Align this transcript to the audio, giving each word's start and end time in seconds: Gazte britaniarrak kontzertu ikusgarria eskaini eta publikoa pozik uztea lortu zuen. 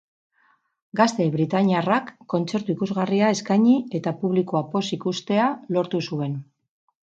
Gazte 0.99 1.27
britaniarrak 1.35 2.09
kontzertu 2.35 2.73
ikusgarria 2.75 3.29
eskaini 3.35 3.77
eta 4.01 4.15
publikoa 4.25 4.65
pozik 4.75 5.09
uztea 5.15 5.49
lortu 5.79 6.05
zuen. 6.11 6.37